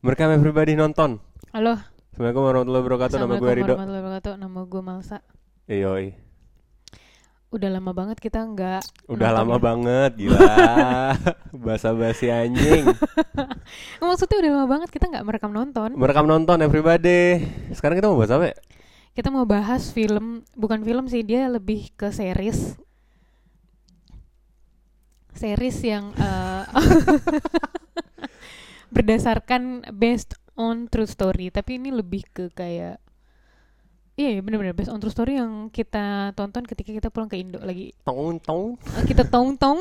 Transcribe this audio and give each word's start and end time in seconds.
Merekam 0.00 0.32
everybody 0.32 0.72
nonton. 0.80 1.20
Halo. 1.52 1.76
Assalamualaikum 2.16 2.40
warahmatullahi 2.40 2.84
wabarakatuh. 2.88 3.16
Nama 3.20 3.20
gue 3.20 3.36
Assalamualaikum 3.36 3.60
Rido. 3.60 3.72
warahmatullahi 3.76 4.00
wabarakatuh. 4.00 4.32
Nama 4.40 4.60
gue 4.64 4.80
Malsa. 4.80 5.18
Yoi. 5.68 6.06
Udah 7.52 7.68
lama 7.68 7.92
banget 7.92 8.16
kita 8.16 8.40
nggak. 8.40 8.80
Udah 9.12 9.28
lama 9.28 9.56
ya. 9.56 9.60
banget 9.60 10.10
gila. 10.16 10.56
Basa-basi 11.68 12.32
anjing. 12.32 12.88
Maksudnya 14.00 14.36
udah 14.40 14.50
lama 14.56 14.66
banget 14.72 14.88
kita 14.88 15.04
nggak 15.04 15.24
merekam 15.28 15.52
nonton. 15.52 15.92
Merekam 15.92 16.24
nonton 16.24 16.64
everybody. 16.64 17.44
Sekarang 17.76 18.00
kita 18.00 18.08
mau 18.08 18.16
bahas 18.16 18.32
apa 18.32 18.44
ya? 18.48 18.56
Kita 19.12 19.28
mau 19.28 19.44
bahas 19.44 19.92
film, 19.92 20.48
bukan 20.56 20.80
film 20.80 21.12
sih 21.12 21.20
dia 21.20 21.44
lebih 21.52 21.92
ke 21.92 22.08
series. 22.08 22.72
Series 25.36 25.76
yang 25.84 26.08
eh, 26.16 26.64
berdasarkan 28.90 29.88
based 29.94 30.34
on 30.54 30.86
true 30.86 31.06
story. 31.06 31.48
Tapi 31.48 31.78
ini 31.78 31.90
lebih 31.90 32.26
ke 32.28 32.50
kayak 32.50 32.98
Iya, 34.14 34.36
iya 34.36 34.40
bener-bener 34.44 34.76
based 34.76 34.92
on 34.92 35.00
true 35.00 35.08
story 35.08 35.40
yang 35.40 35.72
kita 35.72 36.36
tonton 36.36 36.68
ketika 36.68 36.92
kita 36.92 37.08
pulang 37.08 37.30
ke 37.30 37.40
Indo 37.40 37.56
lagi. 37.56 37.96
Tong 38.04 38.36
tong. 38.38 38.76
Eh, 39.00 39.08
Kita 39.08 39.24
tong-tong. 39.24 39.80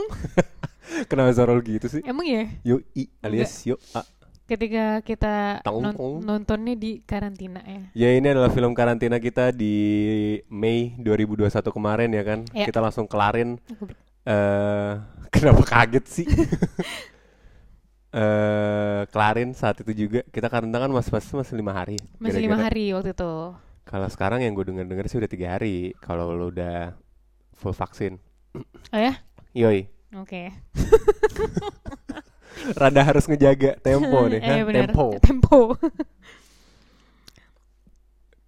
Kenapa 1.12 1.35
suara 1.35 1.52
lu 1.52 1.59
gitu 1.59 1.91
sih? 1.91 1.99
Emang 2.08 2.23
ya? 2.23 2.48
Yo 2.63 2.80
i 2.95 3.12
alias 3.20 3.52
yo 3.62 3.76
a. 3.91 4.02
ketika 4.48 5.04
kita 5.04 5.60
Tong, 5.62 5.84
non- 5.84 5.94
tong. 5.94 6.16
nontonnya 6.23 6.73
di 6.73 7.04
karantina 7.04 7.60
ya. 7.62 7.82
Ya 7.94 8.10
ini 8.16 8.32
adalah 8.32 8.48
film 8.49 8.71
karantina 8.71 9.20
kita 9.20 9.52
di 9.52 9.76
Mei 10.48 10.96
2021 10.98 11.70
kemarin 11.70 12.10
ya 12.10 12.23
kan. 12.23 12.40
Ya. 12.55 12.66
Kita 12.66 12.80
langsung 12.80 13.05
kelarin. 13.05 13.60
eh 14.23 14.91
kenapa 15.35 15.62
kaget 15.68 16.05
sih? 16.07 16.26
eh 18.09 19.05
kelarin 19.13 19.54
saat 19.54 19.86
itu 19.86 20.08
juga 20.08 20.26
kita 20.34 20.49
karantina 20.49 20.81
kan 20.81 20.90
masih 20.90 21.13
masih 21.13 21.34
masih 21.38 21.55
lima 21.58 21.73
hari. 21.77 21.98
Masih 22.18 22.41
lima 22.41 22.58
hari 22.58 22.94
waktu 22.94 23.13
itu. 23.13 23.34
Kalau 23.85 24.07
sekarang 24.10 24.46
yang 24.46 24.54
gue 24.54 24.65
denger-denger 24.70 25.05
sih 25.10 25.18
udah 25.18 25.29
tiga 25.29 25.57
hari. 25.57 25.93
Kalau 26.02 26.34
lu 26.34 26.54
udah 26.54 26.93
full 27.57 27.74
vaksin. 27.74 28.18
Oh 28.93 28.99
ya? 28.99 29.18
Yoi. 29.54 29.90
Oke. 30.18 30.49
Rada 32.80 33.02
harus 33.05 33.30
ngejaga 33.30 33.77
tempo 33.82 34.26
nih. 34.32 34.41
Eh, 34.41 34.63
bener. 34.65 34.90
Tempo. 34.90 35.05
Tempo. 35.21 35.60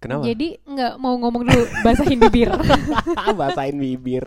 Kenapa? 0.02 0.26
Jadi 0.26 0.58
nggak 0.66 0.98
mau 0.98 1.14
ngomong 1.14 1.46
dulu 1.46 1.62
basahin 1.86 2.18
bibir. 2.18 2.50
Basahin 3.38 3.78
bibir. 3.78 4.26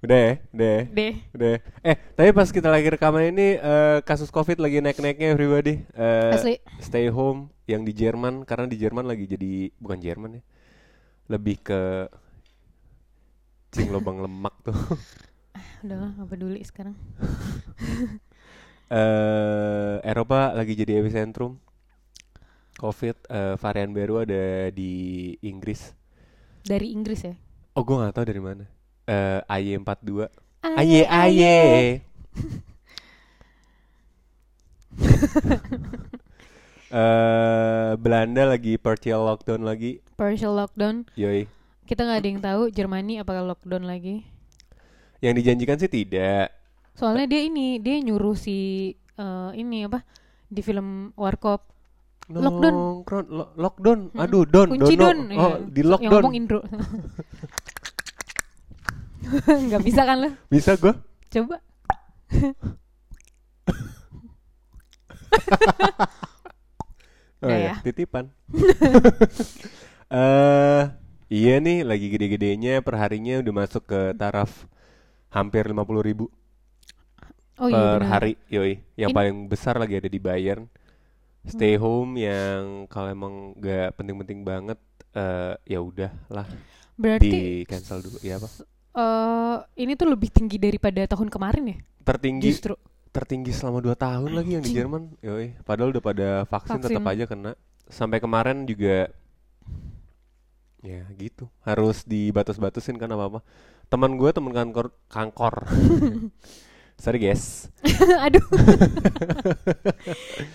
Udah 0.00 0.18
ya, 0.18 0.32
udah 0.56 0.68
ya. 0.68 0.82
Deh. 0.88 1.14
Udah. 1.36 1.54
Eh, 1.84 1.96
tapi 2.16 2.30
pas 2.32 2.48
kita 2.48 2.68
lagi 2.72 2.88
rekaman 2.88 3.36
ini 3.36 3.60
eh, 3.60 3.98
kasus 4.00 4.32
Covid 4.32 4.56
lagi 4.56 4.80
naik-naiknya 4.80 5.36
everybody. 5.36 5.84
Eh, 5.92 6.32
Asli. 6.32 6.56
stay 6.80 7.12
home 7.12 7.52
yang 7.68 7.84
di 7.84 7.92
Jerman 7.92 8.48
karena 8.48 8.64
di 8.64 8.80
Jerman 8.80 9.04
lagi 9.04 9.28
jadi 9.28 9.68
bukan 9.76 10.00
Jerman 10.00 10.40
ya. 10.40 10.42
Lebih 11.28 11.56
ke 11.60 11.80
cing 13.70 13.92
lubang 13.92 14.18
lemak 14.24 14.56
tuh. 14.64 14.74
Udah 15.84 15.96
lah, 15.96 16.10
nggak 16.16 16.28
peduli 16.28 16.60
sekarang. 16.64 16.96
Eh, 18.90 19.96
Eropa 20.02 20.50
lagi 20.50 20.74
jadi 20.74 20.98
epicentrum 20.98 21.62
Covid 22.74 23.22
eh, 23.30 23.54
varian 23.54 23.94
baru 23.94 24.26
ada 24.26 24.74
di 24.74 25.30
Inggris. 25.46 25.94
Dari 26.66 26.90
Inggris 26.90 27.22
ya. 27.22 27.38
Oh, 27.78 27.86
gua 27.86 28.02
nggak 28.02 28.18
tahu 28.18 28.26
dari 28.26 28.42
mana. 28.42 28.66
Eh, 29.10 29.40
AY42. 29.42 30.30
Aye, 30.62 31.02
Aye 31.02 31.42
aye. 31.42 31.84
Eh 36.90 37.90
Belanda 38.02 38.50
lagi 38.50 38.74
partial 38.74 39.22
lockdown 39.22 39.62
lagi. 39.62 40.02
Partial 40.18 40.58
lockdown. 40.58 41.06
Yoi. 41.14 41.46
Kita 41.86 42.02
nggak 42.02 42.18
ada 42.18 42.28
yang 42.28 42.42
tahu 42.42 42.62
Jermani 42.70 43.22
apakah 43.22 43.46
lockdown 43.46 43.86
lagi. 43.86 44.26
Yang 45.22 45.34
dijanjikan 45.38 45.78
sih 45.78 45.86
tidak. 45.86 46.50
Soalnya 46.98 47.30
dia 47.30 47.46
ini 47.46 47.78
dia 47.78 47.94
nyuruh 48.02 48.34
si 48.34 48.90
eh, 48.94 49.50
ini 49.54 49.86
apa 49.86 50.02
di 50.50 50.66
film 50.66 51.14
Warkop 51.14 51.70
Lockdown. 52.30 52.74
Lo- 53.26 53.50
lockdown. 53.58 54.14
Mm-mm. 54.14 54.22
Aduh, 54.22 54.46
don, 54.46 54.68
kunci 54.70 54.94
dono. 54.94 55.10
don. 55.10 55.18
Oh, 55.34 55.34
ya. 55.34 55.66
di 55.66 55.82
Yang 55.82 55.90
lockdown. 55.90 56.22
ngomong 56.22 56.34
Indro. 56.38 56.60
Nggak 59.68 59.82
bisa 59.84 60.02
kan 60.04 60.16
lo? 60.18 60.30
Bisa 60.48 60.74
gua? 60.76 60.94
Coba. 61.30 61.56
Oh 67.40 67.48
ya, 67.48 67.72
ya. 67.72 67.74
titipan. 67.80 68.28
Eh, 70.10 70.82
iya 71.30 71.62
nih 71.62 71.86
lagi 71.86 72.10
gede-gedenya 72.10 72.82
perharinya 72.82 73.38
udah 73.38 73.54
masuk 73.62 73.86
ke 73.86 74.10
taraf 74.18 74.66
hampir 75.30 75.70
50.000 75.70 76.02
ribu 76.02 76.26
Oh 77.62 77.70
iya 77.70 77.78
per 77.78 78.02
benar. 78.02 78.10
hari, 78.10 78.34
yoi. 78.50 78.82
Yang 78.98 79.10
Ini- 79.12 79.18
paling 79.22 79.36
besar 79.46 79.78
lagi 79.78 79.94
ada 80.02 80.10
di 80.10 80.18
Bayern. 80.18 80.66
Stay 81.46 81.78
home 81.78 82.18
yang 82.18 82.90
kalau 82.90 83.06
emang 83.06 83.54
gak 83.62 83.94
penting-penting 83.94 84.42
banget, 84.42 84.82
eh 85.14 85.54
ya 85.64 85.78
udah 85.78 86.10
lah 86.26 86.50
di 86.50 86.58
Berarti 86.98 87.30
cancel 87.70 88.02
dulu. 88.02 88.18
Ya 88.20 88.42
apa? 88.42 88.50
Eh 88.90 89.56
ini 89.78 89.92
tuh 89.94 90.08
lebih 90.08 90.28
tinggi 90.28 90.56
daripada 90.56 91.04
tahun 91.06 91.28
kemarin 91.30 91.62
ya? 91.66 91.76
Tertinggi, 92.02 92.46
Justru. 92.48 92.74
tertinggi 93.10 93.50
selama 93.50 93.78
2 93.80 93.94
tahun 93.94 94.30
lagi 94.32 94.50
yang 94.56 94.62
di. 94.62 94.72
Jerman, 94.72 95.02
yoi. 95.20 95.54
Padahal 95.62 95.90
udah 95.90 96.02
pada 96.02 96.28
vaksin, 96.44 96.78
tetap 96.78 96.98
Vaksin. 96.98 97.14
aja 97.14 97.24
kena. 97.26 97.50
Sampai 97.86 98.18
kemarin 98.18 98.64
juga, 98.64 99.10
ya 100.80 101.04
gitu. 101.14 101.46
Harus 101.60 102.02
dibatas-batasin 102.02 102.96
kan 102.96 103.08
apa-apa. 103.08 103.42
Teman 103.86 104.14
gue 104.14 104.30
teman 104.30 104.50
kantor, 104.50 104.90
kankor. 105.06 105.66
Sorry 107.02 107.18
guys. 107.18 107.66
Aduh. 108.28 108.44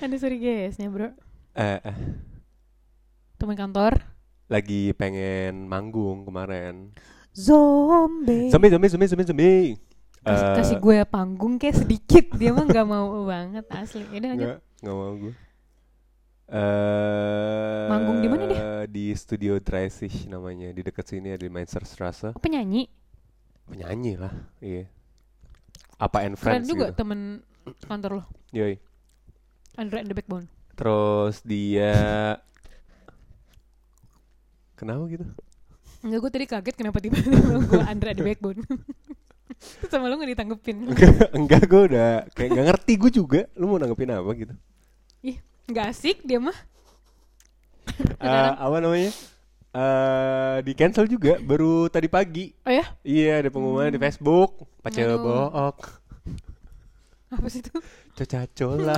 Aduh 0.05 0.15
sorry 0.15 0.37
guys, 0.37 0.77
ya 0.77 0.87
bro. 0.87 1.09
Eh, 1.57 1.79
eh, 1.81 1.95
Teman 3.35 3.55
kantor. 3.55 3.99
lagi 4.45 4.93
pengen 4.93 5.65
manggung 5.65 6.21
kemarin. 6.21 6.93
Zombie. 7.35 8.47
Zombie, 8.47 8.71
zombie, 8.71 8.89
zombie, 8.89 9.07
zombie, 9.07 9.27
zombie. 9.27 9.67
Kasih, 10.25 10.41
Eh, 10.41 10.55
kasih 10.57 10.77
gue 10.79 10.97
panggung 11.05 11.59
kayak 11.59 11.85
sedikit 11.85 12.25
dia 12.33 12.49
mah 12.49 12.65
nggak 12.65 12.87
mau 12.87 13.27
banget 13.27 13.65
asli. 13.69 14.01
Yaudah 14.09 14.29
lanjut. 14.33 14.47
Nggak, 14.47 14.59
nggak 14.81 14.95
mau 14.95 15.11
gue. 15.13 15.33
Eh, 16.45 17.85
Manggung 17.89 18.17
di 18.21 18.27
mana 18.29 18.43
dia? 18.45 18.61
Di 18.85 19.11
studio 19.13 19.57
Dreisig 19.57 20.25
namanya, 20.25 20.69
di 20.69 20.79
dekat 20.79 21.05
sini 21.05 21.29
ada 21.29 21.41
di 21.41 21.49
Mainzerstraße. 21.49 22.33
Oh, 22.33 22.39
penyanyi. 22.39 22.87
Penyanyi 23.65 24.13
lah, 24.15 24.33
iya. 24.61 24.85
Apa 25.97 26.23
and 26.23 26.37
Keren 26.37 26.63
Friends 26.63 26.67
juga 26.69 26.89
gitu. 26.89 26.97
temen 27.01 27.41
kantor 27.83 28.21
lo. 28.21 28.23
Yoi. 28.49 28.77
Andre 29.75 29.97
and 30.01 30.09
the 30.09 30.15
Backbone. 30.15 30.45
Terus 30.73 31.41
dia 31.41 31.93
Kenapa 34.79 35.07
gitu? 35.07 35.23
Enggak, 36.05 36.19
gue 36.21 36.31
tadi 36.37 36.45
kaget 36.45 36.75
kenapa 36.77 37.01
tiba-tiba 37.01 37.57
gue 37.73 37.81
Andre 37.81 38.13
and 38.13 38.19
the 38.21 38.25
Backbone. 38.29 38.61
Terus 39.81 39.89
sama 39.89 40.05
lo 40.05 40.21
gak 40.21 40.29
ditanggepin. 40.29 40.77
enggak, 40.85 41.33
enggak 41.33 41.63
gue 41.65 41.81
udah 41.89 42.09
kayak 42.37 42.49
nggak 42.53 42.65
ngerti 42.69 42.93
gue 43.01 43.11
juga. 43.11 43.41
Lu 43.57 43.65
mau 43.65 43.81
nanggepin 43.81 44.13
apa 44.13 44.29
gitu? 44.37 44.53
Ih, 45.25 45.41
gak 45.73 45.89
asik 45.89 46.21
dia 46.21 46.37
mah. 46.37 46.53
Eh, 47.95 48.51
apa 48.57 48.77
namanya? 48.81 49.13
Eh 49.75 50.57
di 50.65 50.73
cancel 50.73 51.05
juga 51.09 51.37
baru 51.41 51.87
tadi 51.89 52.09
pagi. 52.09 52.51
Oh 52.65 52.73
ya? 52.73 52.85
Iya, 53.05 53.45
ada 53.45 53.49
pengumuman 53.53 53.93
di 53.93 54.01
Facebook. 54.01 54.67
Pace 54.81 55.01
Aduh. 55.05 55.21
book. 55.21 55.79
Apa 57.33 57.47
sih 57.49 57.61
itu? 57.61 57.71
Coca-cola. 58.17 58.97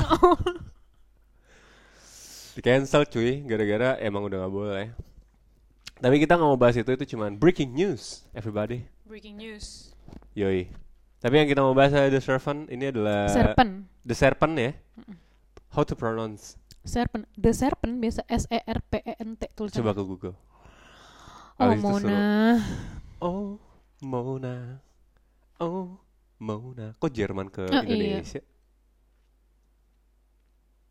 di 2.58 2.62
cancel 2.64 3.06
cuy, 3.06 3.44
gara-gara 3.46 4.00
emang 4.02 4.26
udah 4.26 4.38
nggak 4.44 4.54
boleh. 4.56 4.88
Tapi 5.98 6.16
kita 6.22 6.38
nggak 6.38 6.50
mau 6.50 6.60
bahas 6.60 6.78
itu, 6.78 6.90
itu 6.94 7.18
cuman 7.18 7.34
breaking 7.34 7.74
news, 7.74 8.22
everybody. 8.38 8.86
Breaking 9.10 9.38
news. 9.38 9.90
Yoi. 10.38 10.70
Tapi 11.18 11.34
yang 11.34 11.50
kita 11.50 11.66
mau 11.66 11.74
bahas 11.74 11.90
adalah 11.98 12.14
The 12.14 12.22
Serpent. 12.22 12.70
Ini 12.70 12.94
adalah 12.94 13.26
Serpent. 13.26 13.72
The 14.06 14.14
Serpent 14.14 14.54
ya. 14.54 14.72
How 15.74 15.82
to 15.82 15.98
pronounce? 15.98 16.54
Serpent. 16.86 17.26
The 17.34 17.52
Serpent 17.52 17.98
biasa 17.98 18.22
S 18.30 18.46
E 18.48 18.62
R 18.62 18.80
P 18.86 19.02
E 19.02 19.14
N 19.18 19.34
T 19.36 19.50
tulisannya. 19.58 19.82
Coba 19.82 19.92
ke 19.98 20.04
Google. 20.06 20.36
Oh, 21.58 21.66
Abis 21.74 21.82
Mona. 21.82 22.20
Oh, 23.18 23.58
Mona. 24.06 24.56
Oh, 25.58 25.98
Mona. 26.38 26.94
Kok 27.02 27.10
Jerman 27.10 27.50
ke 27.50 27.66
Oh, 27.66 27.82
iya. 27.82 28.22
Indonesia? 28.22 28.42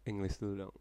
English 0.02 0.42
dulu 0.42 0.66
dong. 0.66 0.74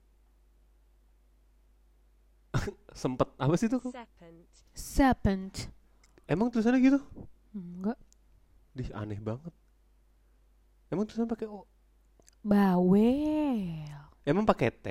Sempet 2.95 3.27
apa 3.35 3.53
sih 3.59 3.67
itu? 3.67 3.77
Serpent. 3.83 4.39
Serpent. 4.71 5.53
Emang 6.25 6.47
tulisannya 6.47 6.79
gitu? 6.79 6.99
Enggak. 7.51 7.99
Dih, 8.71 8.87
aneh 8.95 9.19
banget. 9.19 9.51
Emang 10.87 11.03
tulisannya 11.03 11.27
pakai 11.27 11.47
O? 11.51 11.67
Bawel. 12.39 13.83
Emang 14.23 14.47
pakai 14.47 14.71
T? 14.71 14.87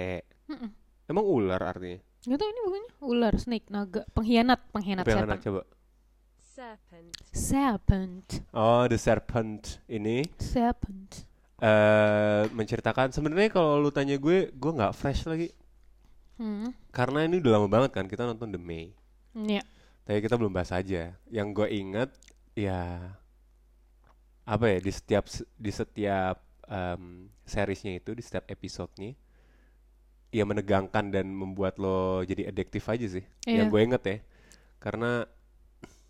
Mm-mm. 0.46 0.68
Emang 1.04 1.24
ular 1.24 1.60
artinya? 1.64 1.98
Gak 2.24 2.38
tau 2.40 2.48
ini 2.48 2.60
bukannya 2.64 2.90
ular, 3.04 3.34
snake, 3.36 3.68
naga, 3.68 4.00
pengkhianat, 4.12 4.60
pengkhianat 4.72 5.04
anak 5.04 5.40
coba? 5.40 5.62
Serpent. 6.40 7.10
Serpent, 7.28 8.26
Oh, 8.52 8.86
The 8.86 8.96
Serpent 8.96 9.82
ini 9.90 10.22
serpent. 10.38 11.26
eh 11.58 12.44
menceritakan 12.50 13.10
sebenarnya 13.10 13.50
kalau 13.50 13.78
lu 13.78 13.90
tanya 13.90 14.16
gue, 14.16 14.48
gue 14.50 14.72
nggak 14.72 14.94
fresh 14.94 15.24
lagi 15.24 15.48
Hmm. 16.34 16.70
Karena 16.94 17.26
ini 17.26 17.42
udah 17.42 17.58
lama 17.58 17.66
banget 17.66 17.90
kan 17.90 18.06
kita 18.06 18.22
nonton 18.22 18.48
The 18.48 18.60
May. 18.60 18.94
Ya. 19.34 19.66
Tapi 20.06 20.22
kita 20.22 20.38
belum 20.38 20.54
bahas 20.54 20.70
aja. 20.70 21.18
Yang 21.26 21.48
gue 21.52 21.68
inget 21.74 22.10
ya 22.54 23.10
apa 24.46 24.64
ya 24.70 24.78
di 24.78 24.92
setiap 24.92 25.24
di 25.56 25.72
setiap 25.72 26.36
em, 26.64 27.26
seriesnya 27.42 27.98
itu 27.98 28.14
di 28.14 28.22
setiap 28.22 28.46
episodenya 28.46 29.16
ya 30.30 30.44
menegangkan 30.44 31.10
dan 31.10 31.26
membuat 31.26 31.76
lo 31.76 32.22
jadi 32.22 32.48
adiktif 32.48 32.86
aja 32.86 33.06
sih. 33.10 33.24
Yang 33.42 33.66
Iya. 33.66 33.72
gue 33.72 33.80
inget 33.82 34.02
ya. 34.04 34.16
Karena 34.78 35.10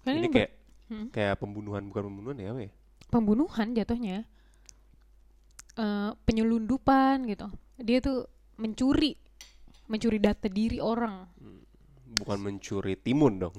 Kan 0.04 0.14
ini 0.14 0.20
ini 0.20 0.28
kayak 0.28 0.50
Hmm. 0.84 1.08
kayak 1.08 1.40
pembunuhan 1.40 1.80
bukan 1.88 2.12
pembunuhan 2.12 2.36
ya 2.36 2.52
apa 2.52 2.60
ya? 2.60 2.72
pembunuhan 3.08 3.72
jatuhnya 3.72 4.28
Eh, 5.74 6.10
penyelundupan 6.22 7.26
gitu 7.26 7.48
dia 7.80 7.98
tuh 7.98 8.30
mencuri 8.54 9.18
mencuri 9.86 10.18
data 10.18 10.48
diri 10.48 10.78
orang 10.78 11.28
Bukan 12.14 12.38
mencuri 12.40 12.94
timun 12.94 13.38
dong. 13.38 13.56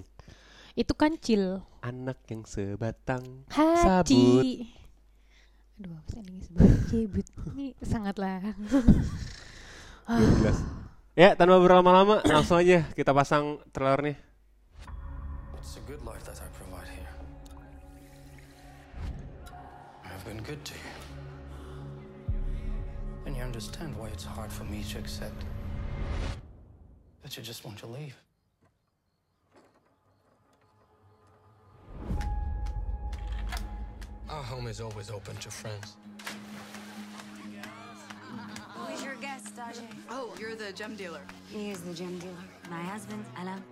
itu 0.73 0.91
kancil 0.91 1.63
Anak 1.79 2.19
yang 2.27 2.43
sebatang 2.43 3.47
haji 3.47 3.79
Sabut. 3.79 4.47
aduh 5.75 5.91
apa 5.91 6.07
sih 6.09 6.19
ini 6.23 6.39
sebagai 6.39 6.79
cebut 6.87 7.27
ini 7.51 7.67
sangatlah 7.79 8.39
12. 10.07 10.55
Ya, 11.15 11.31
tanpa 11.31 11.57
berlama-lama 11.57 12.19
langsung 12.23 12.59
aja 12.59 12.83
kita 12.91 13.09
pasang 13.09 13.63
trailernya. 13.71 14.19
It's 15.55 15.79
a 15.79 15.83
good 15.87 16.03
life 16.03 16.23
that 16.27 16.37
I 16.37 16.47
provide 16.51 16.87
here. 16.87 17.07
I've 20.03 20.23
been 20.23 20.43
good 20.43 20.59
to 20.61 20.75
you. 20.75 20.93
And 23.25 23.33
you 23.33 23.41
understand 23.41 23.95
why 23.95 24.11
it's 24.11 24.27
hard 24.27 24.51
for 24.51 24.63
me 24.63 24.83
to 24.91 24.99
accept 24.99 25.39
that 27.23 27.35
you 27.35 27.43
just 27.43 27.65
want 27.65 27.77
to 27.79 27.87
leave. 27.87 28.15
Our 34.29 34.43
home 34.43 34.67
is 34.67 34.81
always 34.81 35.09
open 35.09 35.35
to 35.37 35.49
friends. 35.49 35.97
Who 38.75 38.93
is 38.93 39.03
your 39.03 39.15
guest, 39.15 39.55
Ajay? 39.55 39.87
Oh, 40.09 40.33
you're 40.39 40.55
the 40.55 40.71
gem 40.73 40.95
dealer. 40.95 41.21
He 41.49 41.69
is 41.71 41.81
the 41.81 41.93
gem 41.93 42.19
dealer. 42.19 42.33
My 42.69 42.81
husband, 42.81 43.25
Alan. 43.37 43.63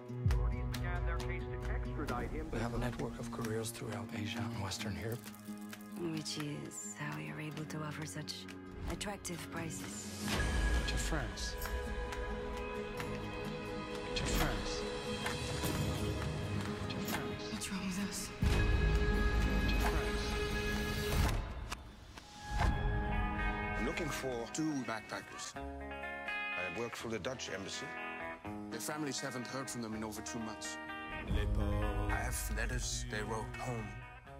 We 2.51 2.59
have 2.59 2.73
a 2.73 2.77
network 2.77 3.19
of 3.19 3.31
couriers 3.31 3.69
throughout 3.71 4.07
Asia 4.17 4.39
and 4.39 4.63
Western 4.63 4.97
Europe. 5.01 5.25
Which 5.99 6.37
is 6.37 6.95
how 6.99 7.17
you're 7.17 7.39
able 7.39 7.65
to 7.65 7.77
offer 7.79 8.05
such 8.05 8.33
attractive 8.91 9.39
prices. 9.51 10.25
To 10.87 10.93
France. 10.95 11.55
To 14.15 14.24
France. 14.24 14.81
To 16.89 16.95
France. 16.98 17.44
What's 17.51 17.71
wrong 17.71 17.86
with 17.88 18.00
us? 18.10 18.30
To 19.69 19.75
France. 19.75 20.24
I'm 23.80 23.86
looking 23.88 24.10
for 24.10 24.45
two 24.54 24.71
backpackers. 24.88 25.56
I 25.56 26.80
work 26.80 26.95
for 26.95 27.07
the 27.07 27.18
Dutch 27.18 27.50
embassy. 27.54 27.88
Their 28.69 28.80
families 28.80 29.19
haven't 29.19 29.48
heard 29.48 29.69
from 29.69 29.81
them 29.81 29.95
in 29.95 30.04
over 30.04 30.21
two 30.21 30.39
months. 30.39 30.77
I 32.10 32.15
have 32.15 32.51
letters 32.56 33.06
they 33.10 33.21
wrote 33.24 33.56
home 33.60 33.88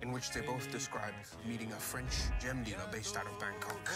in 0.04 0.12
which 0.12 0.32
they 0.32 0.42
both 0.42 0.72
describe 0.72 1.14
meeting 1.48 1.72
a 1.72 1.76
French 1.76 2.14
gem 2.40 2.64
dealer 2.64 2.88
based 2.92 3.18
out 3.18 3.26
of 3.26 3.40
Bangkok. 3.40 3.90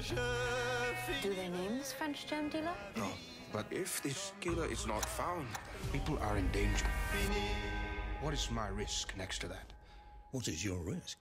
Do 0.00 1.34
they 1.34 1.48
name 1.48 1.76
this 1.76 1.92
French 1.92 2.26
gem 2.26 2.48
dealer? 2.48 2.72
No, 2.96 3.08
but 3.52 3.66
if 3.70 4.02
this 4.02 4.32
killer 4.40 4.64
is 4.66 4.86
not 4.86 5.04
found, 5.04 5.46
people 5.92 6.18
are 6.20 6.38
in 6.38 6.50
danger. 6.52 6.86
What 8.22 8.32
is 8.32 8.50
my 8.50 8.68
risk 8.68 9.14
next 9.18 9.40
to 9.40 9.48
that? 9.48 9.74
What 10.30 10.48
is 10.48 10.64
your 10.64 10.78
risk? 10.78 11.18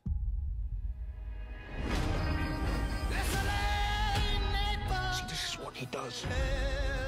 See, 5.11 5.23
this 5.27 5.49
is 5.49 5.59
what 5.59 5.75
he 5.75 5.85
does. 5.87 6.25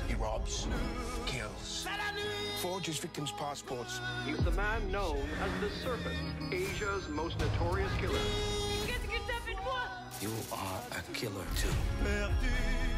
He 0.10 0.16
robs, 0.16 0.68
kills, 1.26 1.88
forges 2.58 2.98
victims' 2.98 3.32
passports. 3.32 4.02
He's 4.26 4.44
the 4.44 4.52
man 4.52 4.92
known 4.92 5.24
as 5.42 5.52
the 5.62 5.70
Serpent, 5.82 6.18
Asia's 6.52 7.08
most 7.08 7.40
notorious 7.40 7.92
killer. 8.02 8.20
You 10.22 10.30
are 10.54 10.82
a 10.94 11.02
killer 11.18 11.50
too. 11.58 11.74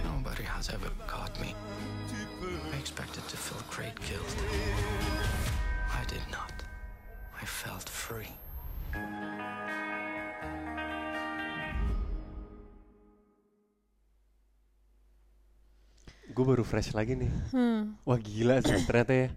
Nobody 0.04 0.44
has 0.44 0.68
ever 0.70 0.92
caught 1.08 1.32
me. 1.40 1.56
I 2.74 2.76
expected 2.76 3.24
to 3.32 3.38
feel 3.38 3.64
great 3.72 3.96
guilt. 4.04 4.36
I 5.88 6.04
did 6.04 6.20
not. 6.30 6.52
I 7.42 7.46
felt 7.46 7.88
free. 7.88 8.28
Gue 16.36 16.44
baru 16.44 16.68
fresh 16.68 16.92
lagi 16.92 17.16
nih. 17.16 17.32
Hmm. 17.56 17.96
Wah 18.04 18.20
gila 18.20 18.60
sih 18.68 18.84
ternyata 18.84 19.14
ya. 19.16 19.30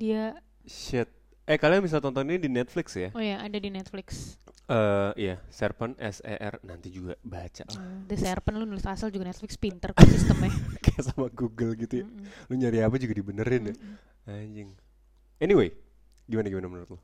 dia 0.00 0.24
Shit. 0.64 1.13
Eh 1.44 1.60
kalian 1.60 1.84
bisa 1.84 2.00
tonton 2.00 2.24
ini 2.24 2.40
di 2.40 2.48
Netflix 2.48 2.96
ya? 2.96 3.12
oh 3.12 3.20
ya 3.20 3.36
ada 3.38 3.56
di 3.56 3.68
Netflix 3.68 4.40
Eh 4.64 5.12
iya, 5.20 5.36
Serpent 5.52 5.92
S 6.00 6.24
E 6.24 6.40
R 6.40 6.56
nanti 6.64 6.88
juga 6.88 7.20
baca 7.20 7.68
lah. 7.68 7.76
Hmm, 7.76 8.08
The 8.08 8.16
Serpent 8.16 8.56
lu 8.56 8.64
nulis 8.64 8.88
asal 8.88 9.12
juga 9.12 9.28
Netflix 9.28 9.60
pinter 9.60 9.92
kok 9.92 10.08
sistemnya 10.08 10.48
Kayak 10.84 11.04
sama 11.04 11.28
Google 11.28 11.76
gitu 11.76 12.00
ya. 12.00 12.06
Mm-mm. 12.08 12.48
Lu 12.48 12.54
nyari 12.56 12.80
apa 12.80 12.96
juga 12.96 13.12
dibenerin 13.12 13.62
ya. 13.68 13.74
Anjing. 14.24 14.72
Anyway, 15.36 15.68
gimana 16.24 16.48
gimana 16.48 16.66
menurut 16.66 16.96
lo? 16.96 16.98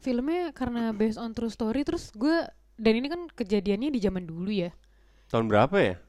filmnya 0.00 0.48
karena 0.56 0.96
based 0.96 1.20
on 1.20 1.36
true 1.36 1.52
story 1.52 1.84
terus 1.84 2.08
gue 2.16 2.48
dan 2.80 2.92
ini 2.96 3.12
kan 3.12 3.28
kejadiannya 3.28 3.92
di 3.92 4.00
zaman 4.00 4.24
dulu 4.24 4.48
ya 4.48 4.72
Tahun 5.28 5.44
berapa 5.44 5.76
ya? 5.76 6.00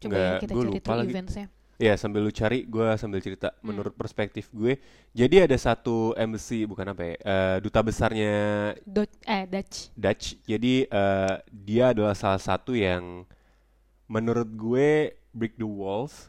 coba 0.00 0.16
ya 0.16 0.24
Nggak, 0.32 0.40
kita 0.40 0.52
gua 0.56 0.64
cari 0.64 0.80
lagi. 1.04 1.12
eventsnya 1.12 1.46
Ya 1.80 1.96
sambil 1.96 2.20
lu 2.20 2.28
cari, 2.28 2.68
gue 2.68 2.92
sambil 3.00 3.24
cerita. 3.24 3.56
Hmm. 3.56 3.72
Menurut 3.72 3.96
perspektif 3.96 4.52
gue, 4.52 4.76
jadi 5.16 5.48
ada 5.48 5.56
satu 5.56 6.12
embassy 6.12 6.68
bukan 6.68 6.92
apa 6.92 7.02
ya, 7.08 7.14
eh, 7.16 7.56
duta 7.64 7.80
besarnya 7.80 8.34
Dutch 8.84 9.16
eh 9.24 9.48
Dutch 9.48 9.88
Dutch. 9.96 10.36
Jadi 10.44 10.84
eh, 10.84 11.34
dia 11.48 11.96
adalah 11.96 12.12
salah 12.12 12.36
satu 12.36 12.76
yang 12.76 13.24
menurut 14.12 14.44
gue 14.52 15.16
break 15.32 15.56
the 15.56 15.64
walls 15.64 16.28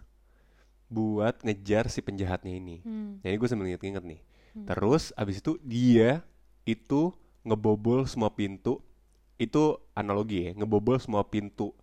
buat 0.88 1.36
ngejar 1.44 1.92
si 1.92 2.00
penjahatnya 2.00 2.56
ini. 2.56 2.80
Hmm. 2.88 3.20
Jadi 3.20 3.36
gue 3.36 3.48
sambil 3.52 3.68
inget-inget 3.76 4.08
nih. 4.08 4.24
Terus 4.56 5.12
abis 5.20 5.44
itu 5.44 5.60
dia 5.68 6.24
itu 6.64 7.12
ngebobol 7.44 8.08
semua 8.08 8.32
pintu. 8.32 8.80
Itu 9.36 9.84
analogi 9.92 10.48
ya, 10.48 10.52
ngebobol 10.56 10.96
semua 10.96 11.28
pintu 11.28 11.76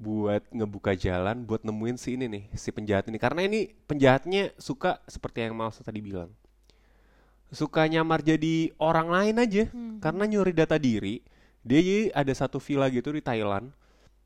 buat 0.00 0.40
ngebuka 0.48 0.96
jalan 0.96 1.44
buat 1.44 1.60
nemuin 1.60 2.00
si 2.00 2.16
ini 2.16 2.24
nih, 2.24 2.44
si 2.56 2.72
penjahat 2.72 3.12
ini. 3.12 3.20
Karena 3.20 3.44
ini 3.44 3.68
penjahatnya 3.84 4.56
suka 4.56 5.04
seperti 5.04 5.44
yang 5.44 5.52
Malsa 5.52 5.84
tadi 5.84 6.00
bilang. 6.00 6.32
Suka 7.52 7.84
nyamar 7.84 8.24
jadi 8.24 8.72
orang 8.80 9.10
lain 9.12 9.36
aja 9.42 9.64
karena 10.00 10.24
nyuri 10.24 10.56
data 10.56 10.80
diri. 10.80 11.20
Dia 11.60 11.84
jadi 11.84 12.04
ada 12.16 12.32
satu 12.32 12.56
villa 12.56 12.88
gitu 12.88 13.12
di 13.12 13.20
Thailand. 13.20 13.74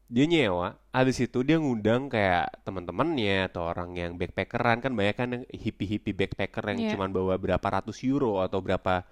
Dia 0.06 0.28
nyewa, 0.28 0.76
habis 0.92 1.16
itu 1.18 1.40
dia 1.42 1.56
ngundang 1.58 2.12
kayak 2.12 2.60
teman-temannya 2.62 3.48
atau 3.50 3.64
orang 3.66 3.96
yang 3.96 4.12
backpackeran 4.20 4.84
kan 4.84 4.92
banyak 4.92 5.16
kan 5.16 5.28
yang 5.32 5.42
hippie-hippie 5.48 6.12
backpacker 6.14 6.60
yang 6.70 6.78
Iya. 6.86 6.90
cuman 6.94 7.10
bawa 7.10 7.34
berapa 7.40 7.64
ratus 7.64 8.04
euro 8.04 8.38
atau 8.44 8.60
berapa 8.60 9.02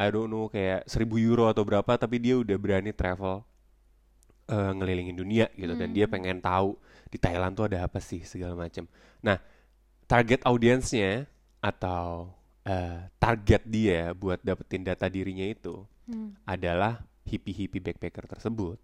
I 0.00 0.08
don't 0.08 0.32
know 0.32 0.48
kayak 0.48 0.88
seribu 0.88 1.20
euro 1.20 1.46
atau 1.46 1.62
berapa 1.62 1.92
tapi 2.00 2.18
dia 2.18 2.40
udah 2.40 2.56
berani 2.56 2.90
travel 2.90 3.44
eh, 4.52 4.70
ngelilingin 4.76 5.16
dunia 5.16 5.46
gitu 5.56 5.72
dan 5.72 5.90
dia 5.96 6.04
pengen 6.04 6.44
tahu 6.44 6.76
di 7.08 7.16
Thailand 7.16 7.56
tuh 7.56 7.72
ada 7.72 7.88
apa 7.88 7.98
sih 8.04 8.20
segala 8.24 8.52
macam. 8.56 8.84
Nah, 9.24 9.40
target 10.04 10.44
audiensnya 10.44 11.24
atau 11.64 12.28
eh, 12.62 13.08
target 13.18 13.62
dia 13.66 14.12
buat 14.14 14.38
dapetin 14.44 14.84
data 14.86 15.08
dirinya 15.08 15.46
itu 15.48 15.82
Hmm. 16.02 16.34
adalah 16.42 17.06
hippie-hippie 17.30 17.78
backpacker 17.78 18.26
tersebut. 18.26 18.74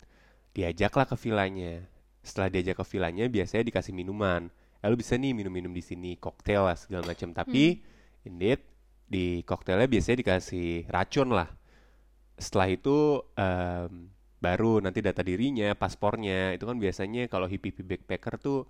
Diajaklah 0.54 1.02
ke 1.10 1.18
villanya. 1.18 1.82
Setelah 2.22 2.46
diajak 2.46 2.78
ke 2.78 2.84
villanya 2.94 3.26
biasanya 3.26 3.66
dikasih 3.66 3.90
minuman. 3.90 4.46
Eh, 4.78 4.86
lu 4.86 4.94
bisa 4.94 5.18
nih 5.18 5.34
minum-minum 5.34 5.74
di 5.74 5.82
sini, 5.82 6.14
koktail 6.14 6.62
lah 6.62 6.78
segala 6.78 7.10
macam. 7.10 7.34
Tapi 7.34 7.82
indeed 8.22 8.62
di 9.02 9.42
koktailnya 9.42 9.90
biasanya 9.90 10.22
dikasih 10.22 10.86
racun 10.86 11.34
lah. 11.34 11.50
Setelah 12.38 12.68
itu 12.70 12.96
em, 13.34 14.14
baru 14.38 14.78
nanti 14.82 15.02
data 15.02 15.22
dirinya, 15.22 15.74
paspornya. 15.74 16.54
Itu 16.54 16.66
kan 16.66 16.78
biasanya 16.78 17.26
kalau 17.26 17.46
hippie-hippie 17.50 17.86
backpacker 17.86 18.38
tuh 18.38 18.66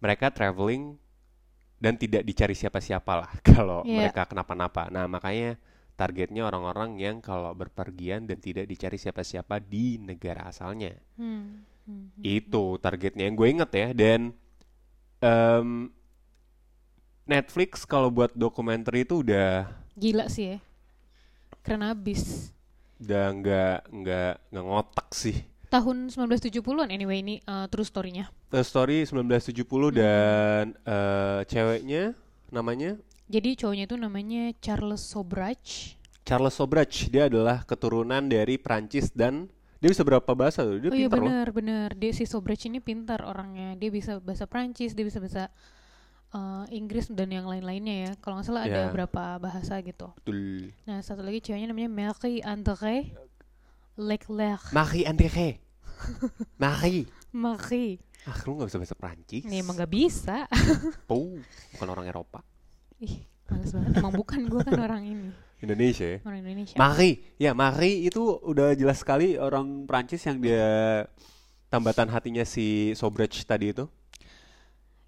mereka 0.00 0.32
traveling 0.32 0.96
dan 1.80 1.96
tidak 1.96 2.22
dicari 2.24 2.52
siapa-siapa 2.56 3.12
lah 3.24 3.30
kalau 3.50 3.82
Iya. 3.84 4.08
mereka 4.08 4.28
kenapa-napa. 4.28 4.88
Nah, 4.92 5.08
makanya 5.10 5.56
targetnya 5.96 6.48
orang-orang 6.48 6.96
yang 6.96 7.20
kalau 7.20 7.52
berpergian 7.52 8.24
dan 8.24 8.40
tidak 8.40 8.64
dicari 8.64 8.96
siapa-siapa 8.96 9.60
di 9.60 10.00
negara 10.00 10.48
asalnya. 10.48 10.96
Hmm. 11.20 11.64
Hmm. 11.84 12.08
Itu 12.22 12.76
targetnya 12.80 13.28
yang 13.28 13.36
gue 13.36 13.48
inget 13.50 13.70
ya. 13.74 13.88
Dan 13.92 14.32
em, 15.20 15.90
Netflix 17.28 17.84
kalau 17.86 18.10
buat 18.10 18.32
dokumenter 18.34 18.94
itu 18.96 19.22
udah 19.22 19.70
Gila 19.94 20.26
sih 20.32 20.56
ya. 20.56 20.58
Keren 21.60 21.84
abis. 21.84 22.54
Udah 23.00 23.26
nggak 23.32 23.78
nggak 23.88 24.32
nggak 24.52 24.64
ngotak 24.64 25.08
sih. 25.16 25.36
Tahun 25.70 26.10
1970-an 26.10 26.90
anyway 26.90 27.22
ini 27.22 27.40
uh, 27.46 27.70
true 27.70 27.86
story-nya. 27.86 28.28
The 28.50 28.66
Story 28.66 29.06
1970 29.06 29.62
dan 29.94 30.74
eh, 30.82 31.40
ceweknya 31.46 32.18
namanya 32.50 32.98
Jadi 33.30 33.54
cowoknya 33.54 33.86
itu 33.86 33.94
namanya 33.94 34.50
Charles 34.58 35.06
Sobrach. 35.06 35.94
Charles 36.26 36.58
Sobrach. 36.58 37.06
Dia 37.06 37.30
adalah 37.30 37.62
keturunan 37.62 38.26
dari 38.26 38.58
Prancis 38.58 39.14
dan 39.14 39.46
dia 39.78 39.86
bisa 39.86 40.02
berapa 40.02 40.34
bahasa 40.34 40.66
tuh? 40.66 40.82
Dia 40.82 40.90
oh 40.90 40.98
iya 40.98 41.06
benar 41.06 41.54
benar. 41.54 41.94
Dia 41.94 42.10
si 42.10 42.26
Sobrach 42.26 42.66
ini 42.66 42.82
pintar 42.82 43.22
orangnya. 43.22 43.78
Dia 43.78 43.94
bisa 43.94 44.18
bahasa 44.18 44.50
Prancis, 44.50 44.98
dia 44.98 45.06
bisa 45.06 45.22
bahasa 45.22 45.46
uh, 46.32 46.64
Inggris 46.68 47.08
dan 47.08 47.28
yang 47.28 47.44
lain-lainnya 47.44 47.96
ya. 48.04 48.12
Kalau 48.18 48.38
nggak 48.38 48.46
salah 48.46 48.64
ada 48.64 48.82
Ya. 48.86 48.90
berapa 48.90 49.22
bahasa 49.36 49.78
gitu. 49.80 50.10
Betul. 50.20 50.70
Nah 50.84 50.98
satu 51.00 51.20
lagi 51.20 51.40
ceweknya 51.40 51.70
namanya 51.70 51.90
Marie 51.90 52.40
André 52.40 53.10
Leclerc. 53.96 54.72
Marie 54.72 55.04
André. 55.04 55.60
Marie. 56.62 57.04
Marie. 57.30 58.00
Ah, 58.24 58.36
lu 58.44 58.60
gak 58.60 58.68
bisa 58.68 58.78
bahasa 58.78 58.96
Prancis. 58.96 59.42
Ini 59.44 59.60
emang 59.60 59.76
gak 59.76 59.88
bisa. 59.88 60.44
Puh, 61.08 61.40
bukan 61.72 61.88
orang 61.88 62.04
Eropa. 62.04 62.44
Ih, 63.00 63.24
males 63.48 63.72
banget. 63.72 63.96
Emang 63.96 64.12
bukan 64.12 64.40
gue 64.44 64.60
kan 64.60 64.76
orang 64.76 65.02
ini, 65.04 65.28
Indonesia 65.58 66.04
ya. 66.04 66.18
orang 66.28 66.40
Indonesia. 66.44 66.76
Marie, 66.76 67.16
ya 67.40 67.56
Marie 67.56 68.04
itu 68.04 68.20
udah 68.44 68.76
jelas 68.76 69.00
sekali 69.00 69.40
orang 69.40 69.88
Prancis 69.88 70.20
yang 70.28 70.36
dia 70.36 71.08
tambatan 71.68 72.12
hatinya 72.12 72.44
si 72.44 72.92
Sobrach 72.92 73.32
tadi 73.44 73.72
itu. 73.72 73.88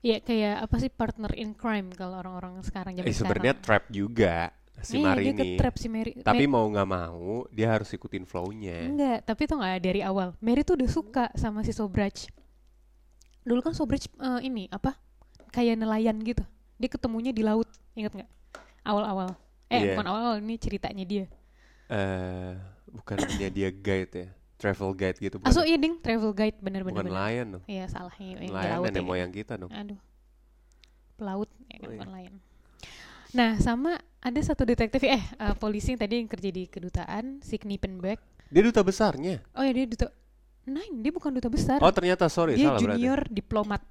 Iya 0.03 0.19
kayak 0.19 0.67
apa 0.67 0.77
sih 0.77 0.91
partner 0.91 1.31
in 1.39 1.55
crime 1.55 1.95
kalau 1.95 2.19
orang-orang 2.19 2.59
sekarang 2.61 2.99
zaman 2.99 3.07
Eh 3.07 3.15
sebenarnya 3.15 3.55
trap 3.55 3.87
juga 3.87 4.51
si 4.83 4.99
Iya, 4.99 5.05
Marie 5.07 5.25
dia 5.25 5.33
ini. 5.33 5.41
ke-trap 5.55 5.75
si 5.79 5.87
Mary. 5.87 6.11
Tapi 6.19 6.45
Ma- 6.45 6.59
mau 6.59 6.67
nggak 6.67 6.89
mau 6.91 7.47
dia 7.49 7.71
harus 7.71 7.87
ikutin 7.89 8.27
flow-nya. 8.27 8.83
enggak, 8.83 9.19
tapi 9.23 9.47
tuh 9.47 9.63
nggak 9.63 9.79
dari 9.79 10.03
awal. 10.03 10.35
Mary 10.43 10.67
tuh 10.67 10.75
udah 10.75 10.91
suka 10.91 11.25
sama 11.35 11.63
si 11.63 11.71
Sobrach. 11.71 12.27
Dulu 13.43 13.63
kan 13.63 13.73
Sobrach 13.73 14.03
eh, 14.03 14.41
ini 14.43 14.67
apa? 14.69 14.99
Kayak 15.55 15.79
nelayan 15.79 16.19
gitu. 16.19 16.43
Dia 16.77 16.91
ketemunya 16.91 17.31
di 17.31 17.47
laut, 17.47 17.71
inget 17.95 18.11
nggak? 18.11 18.31
Awal-awal. 18.83 19.39
Eh, 19.71 19.79
Iya. 19.79 19.95
bukan 19.95 20.07
awal-awal 20.11 20.37
ini 20.43 20.59
ceritanya 20.59 21.05
dia. 21.07 21.25
Eh 21.87 22.53
bukannya 22.91 23.49
dia 23.49 23.71
guide 23.71 24.13
ya, 24.13 24.29
travel 24.63 24.95
guide 24.95 25.19
gitu 25.19 25.37
bukan? 25.37 25.51
Ah, 25.51 25.53
so 25.53 25.67
iya 25.67 25.75
ding, 25.75 25.99
travel 25.99 26.31
guide 26.31 26.55
bener-bener. 26.57 26.95
bukan 26.95 27.03
bener. 27.05 27.19
nelayan 27.19 27.47
dong. 27.53 27.65
Iya 27.67 27.85
salah 27.87 28.15
di 28.15 28.39
Nelayan 28.39 28.71
laut 28.73 28.87
nenek 28.87 29.03
ya. 29.03 29.05
moyang 29.05 29.31
kita 29.31 29.55
dong. 29.59 29.71
Aduh. 29.71 29.99
Pelaut 31.13 31.51
ya 31.67 31.77
kan 31.77 31.83
Oh, 31.83 31.91
iya. 31.91 31.99
bukan 31.99 32.09
nelayan. 32.09 32.35
Nah, 33.33 33.51
sama 33.59 33.93
ada 34.21 34.39
satu 34.39 34.63
detektif 34.63 35.03
eh 35.03 35.19
eh, 35.19 35.55
polisi 35.57 35.91
yang 35.91 35.99
tadi 35.99 36.15
yang 36.17 36.29
kerja 36.29 36.49
di 36.49 36.65
kedutaan, 36.65 37.41
si 37.41 37.57
Knippenberg. 37.57 38.23
Dia 38.47 38.63
duta 38.63 38.81
besarnya. 38.81 39.43
Oh 39.53 39.61
ya 39.61 39.73
dia 39.73 39.89
duta 39.89 40.07
Nine, 40.63 41.03
dia 41.03 41.11
bukan 41.11 41.35
duta 41.35 41.51
besar. 41.51 41.83
Oh 41.83 41.91
ternyata 41.91 42.31
sorry 42.31 42.55
dia 42.55 42.71
salah 42.71 42.79
berarti. 42.79 42.95
junior 42.95 43.21
diplomat. 43.27 43.83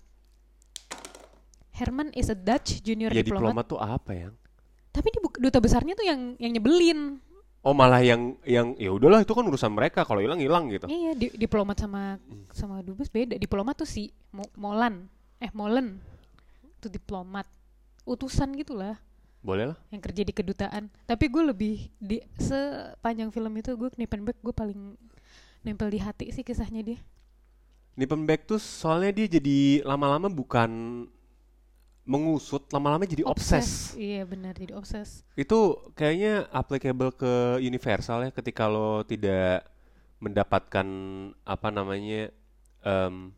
Herman 1.73 2.13
is 2.13 2.27
a 2.27 2.37
Dutch 2.37 2.79
junior 2.79 3.09
Ya 3.09 3.19
diplomat. 3.19 3.51
diplomat 3.51 3.65
tuh 3.67 3.79
apa 3.79 4.11
yang? 4.13 4.33
Tapi 4.89 5.07
dia 5.09 5.19
duta 5.19 5.57
besarnya 5.57 5.95
tuh 5.95 6.05
yang 6.05 6.35
yang 6.37 6.51
nyebelin. 6.53 7.19
Oh 7.61 7.77
malah 7.77 8.01
yang 8.01 8.35
yang 8.41 8.73
ya 8.75 8.89
udahlah 8.89 9.21
itu 9.21 9.31
kan 9.31 9.45
urusan 9.45 9.69
mereka 9.69 10.01
kalau 10.01 10.17
hilang 10.17 10.41
hilang 10.41 10.65
gitu. 10.67 10.89
Iya, 10.89 11.13
di- 11.13 11.35
diplomat 11.37 11.77
sama 11.77 12.17
sama 12.49 12.81
dubes 12.81 13.05
beda. 13.07 13.37
Diplomat 13.37 13.77
tuh 13.77 13.85
si 13.85 14.09
Mo- 14.29 14.49
Molan. 14.57 15.05
Eh, 15.37 15.53
Molen. 15.53 16.01
Itu 16.81 16.89
diplomat. 16.89 17.45
Utusan 18.01 18.57
gitulah. 18.57 18.97
Boleh 19.41 19.73
lah. 19.73 19.77
yang 19.89 19.97
kerja 19.97 20.21
di 20.21 20.29
kedutaan 20.29 20.85
tapi 21.09 21.25
gue 21.25 21.41
lebih 21.41 21.89
di 21.97 22.21
sepanjang 22.37 23.33
film 23.33 23.49
itu 23.57 23.73
gue 23.73 23.89
Knippenberg 23.89 24.37
gue 24.37 24.53
paling 24.53 24.93
nempel 25.65 25.89
di 25.89 25.97
hati 25.97 26.29
sih 26.29 26.45
kisahnya 26.45 26.85
dia 26.85 26.99
Nippenbeck 27.97 28.45
tuh 28.45 28.61
soalnya 28.61 29.11
dia 29.11 29.41
jadi 29.41 29.81
lama-lama 29.81 30.29
bukan 30.29 30.69
mengusut, 32.01 32.65
lama-lama 32.73 33.05
jadi 33.05 33.21
obses. 33.23 33.93
iya 33.93 34.25
benar 34.25 34.57
jadi 34.57 34.73
obses 34.73 35.21
Itu 35.37 35.77
kayaknya 35.93 36.49
applicable 36.49 37.13
ke 37.13 37.61
universal 37.61 38.25
ya 38.25 38.31
ketika 38.33 38.65
lo 38.65 39.05
tidak 39.05 39.69
mendapatkan 40.21 40.87
apa 41.45 41.67
namanya 41.69 42.29
em, 42.85 43.33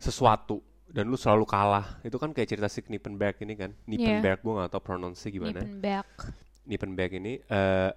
sesuatu 0.00 0.60
dan 0.92 1.08
lu 1.08 1.16
selalu 1.16 1.48
kalah. 1.48 2.00
Itu 2.04 2.20
kan 2.20 2.36
kayak 2.36 2.48
cerita 2.52 2.68
si 2.68 2.84
Nippenberg 2.84 3.40
ini 3.40 3.56
kan. 3.56 3.72
Nippenberg 3.88 4.44
gue 4.44 4.52
gak 4.60 4.70
tau 4.76 4.82
pronounce 4.84 5.24
gimana. 5.28 5.64
Knippenberg 5.64 6.08
Nippenberg 6.68 7.12
ini 7.16 7.40
eh 7.48 7.92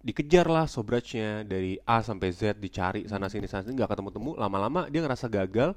dikejar 0.00 0.48
lah 0.48 0.64
Sobrachnya 0.64 1.44
dari 1.44 1.76
A 1.84 2.00
sampai 2.00 2.32
Z 2.32 2.56
dicari 2.56 3.04
sana 3.04 3.28
sini 3.28 3.44
sana 3.44 3.68
sini 3.68 3.76
nggak 3.76 3.92
ketemu 3.92 4.08
temu 4.08 4.30
lama-lama 4.32 4.88
dia 4.88 5.04
ngerasa 5.04 5.28
gagal 5.28 5.76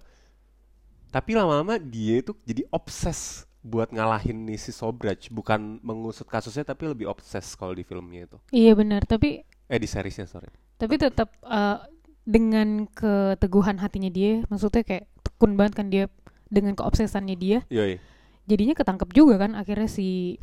tapi 1.13 1.37
lama-lama 1.37 1.77
dia 1.77 2.25
itu 2.25 2.33
jadi 2.41 2.65
obses 2.73 3.45
buat 3.61 3.93
ngalahin 3.93 4.49
nih 4.49 4.57
si 4.57 4.73
Sobrach 4.73 5.29
bukan 5.29 5.77
mengusut 5.85 6.25
kasusnya 6.25 6.65
tapi 6.65 6.89
lebih 6.89 7.05
obses 7.07 7.53
kalau 7.53 7.71
di 7.77 7.85
filmnya 7.85 8.25
itu 8.25 8.37
iya 8.49 8.73
benar 8.73 9.05
tapi 9.05 9.45
eh 9.45 9.79
di 9.79 9.85
seriesnya 9.87 10.25
sorry 10.25 10.49
tapi 10.81 10.97
tetap 10.97 11.29
eh, 11.45 11.77
dengan 12.25 12.89
keteguhan 12.91 13.77
hatinya 13.79 14.09
dia 14.09 14.41
maksudnya 14.49 14.81
kayak 14.83 15.05
tekun 15.21 15.53
banget 15.55 15.73
kan 15.79 15.87
dia 15.93 16.09
dengan 16.49 16.73
keobsesannya 16.75 17.35
dia 17.37 17.57
Yoi. 17.69 18.01
jadinya 18.49 18.73
ketangkep 18.73 19.09
juga 19.15 19.37
kan 19.47 19.53
akhirnya 19.55 19.87
si 19.87 20.41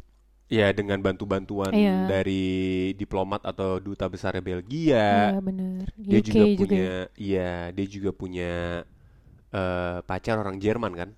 ya 0.50 0.74
dengan 0.74 0.98
bantu-bantuan 0.98 1.70
Iya. 1.70 2.10
dari 2.10 2.90
diplomat 2.98 3.46
atau 3.46 3.78
duta 3.78 4.08
besar 4.10 4.34
Belgia 4.42 5.34
iya 5.34 5.40
benar 5.42 5.86
dia 5.94 6.18
UK 6.18 6.26
juga 6.26 6.42
juga, 6.46 6.58
punya 6.58 6.80
ya. 6.80 6.98
iya 7.20 7.50
dia 7.70 7.86
juga 7.86 8.10
punya 8.10 8.52
eh, 9.54 9.98
pacar 10.04 10.36
orang 10.38 10.56
Jerman 10.58 10.92
kan? 10.94 11.10